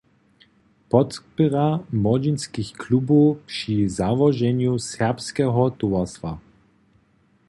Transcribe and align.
-podpěra 0.93 1.69
młodźinskich 2.03 2.69
klubow 2.81 3.27
při 3.47 3.77
załoženju 3.97 4.73
swójskeho 4.87 5.63
towarstwa 5.79 6.31